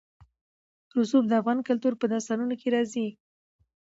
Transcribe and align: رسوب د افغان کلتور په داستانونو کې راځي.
رسوب 0.97 1.23
د 1.27 1.31
افغان 1.41 1.59
کلتور 1.67 1.93
په 1.97 2.05
داستانونو 2.13 2.55
کې 2.61 2.67
راځي. 2.75 3.07